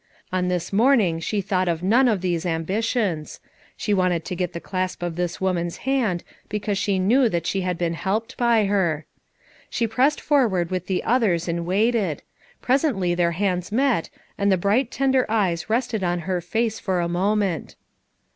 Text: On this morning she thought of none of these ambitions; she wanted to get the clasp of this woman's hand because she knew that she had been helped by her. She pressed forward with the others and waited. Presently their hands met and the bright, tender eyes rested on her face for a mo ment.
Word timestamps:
On 0.33 0.47
this 0.47 0.73
morning 0.73 1.19
she 1.19 1.41
thought 1.41 1.67
of 1.67 1.83
none 1.83 2.07
of 2.07 2.21
these 2.21 2.43
ambitions; 2.43 3.39
she 3.77 3.93
wanted 3.93 4.25
to 4.25 4.35
get 4.35 4.51
the 4.51 4.59
clasp 4.59 5.03
of 5.03 5.15
this 5.15 5.39
woman's 5.39 5.77
hand 5.85 6.23
because 6.49 6.79
she 6.79 6.97
knew 6.97 7.29
that 7.29 7.45
she 7.45 7.61
had 7.61 7.77
been 7.77 7.93
helped 7.93 8.35
by 8.35 8.65
her. 8.65 9.05
She 9.69 9.85
pressed 9.85 10.19
forward 10.19 10.71
with 10.71 10.87
the 10.87 11.03
others 11.03 11.47
and 11.47 11.67
waited. 11.67 12.23
Presently 12.63 13.13
their 13.13 13.33
hands 13.33 13.71
met 13.71 14.09
and 14.39 14.51
the 14.51 14.57
bright, 14.57 14.89
tender 14.89 15.23
eyes 15.29 15.69
rested 15.69 16.03
on 16.03 16.21
her 16.21 16.41
face 16.41 16.79
for 16.79 16.99
a 16.99 17.07
mo 17.07 17.35
ment. 17.35 17.75